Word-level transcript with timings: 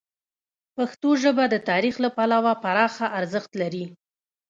پښتو 0.75 1.09
ژبه 1.23 1.43
د 1.49 1.55
تاریخ 1.69 1.95
له 2.03 2.09
پلوه 2.17 2.53
پراخه 2.63 3.05
ارزښت 3.19 3.51
لري. 3.61 3.85